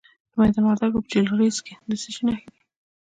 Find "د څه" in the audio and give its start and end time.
1.89-2.07